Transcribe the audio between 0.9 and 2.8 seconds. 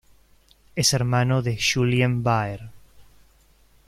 hermano de Julien Baer.